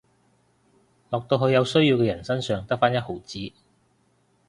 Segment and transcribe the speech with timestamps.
[1.11, 3.51] 落到去有需要嘅人身上得返一毫子